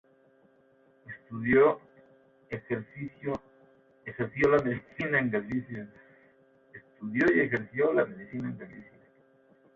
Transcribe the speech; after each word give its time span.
Estudió 1.05 1.79
y 2.49 2.55
ejerció 2.55 4.49
la 4.49 4.63
medicina 4.63 5.19
en 5.19 5.29
Galicia. 5.29 5.89